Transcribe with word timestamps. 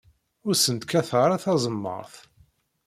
Ur 0.47 0.55
sent-kkateɣ 0.57 1.19
ara 1.25 1.43
taẓemmaṛt. 1.43 2.15